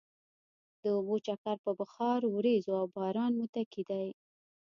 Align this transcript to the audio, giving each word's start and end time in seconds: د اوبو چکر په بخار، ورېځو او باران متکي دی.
د 0.81 0.83
اوبو 0.97 1.15
چکر 1.27 1.57
په 1.65 1.71
بخار، 1.79 2.19
ورېځو 2.37 2.71
او 2.81 2.85
باران 2.95 3.31
متکي 3.41 3.83
دی. 3.89 4.07